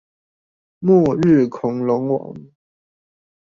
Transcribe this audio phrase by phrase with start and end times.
[0.79, 2.33] 末日恐龍王